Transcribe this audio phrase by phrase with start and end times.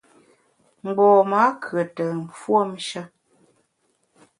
[0.83, 3.01] Mgbom-a kùete mfuomshe.